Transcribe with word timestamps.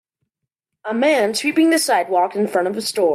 A 0.83 0.95
man 0.95 1.35
sweeping 1.35 1.69
the 1.69 1.77
sidewalk 1.77 2.35
in 2.35 2.47
front 2.47 2.67
of 2.67 2.75
a 2.75 2.81
store. 2.81 3.09